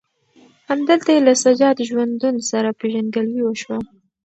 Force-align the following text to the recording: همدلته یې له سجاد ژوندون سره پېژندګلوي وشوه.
همدلته 0.69 1.09
یې 1.15 1.21
له 1.27 1.33
سجاد 1.43 1.77
ژوندون 1.89 2.35
سره 2.51 2.69
پېژندګلوي 2.79 3.41
وشوه. 3.43 3.77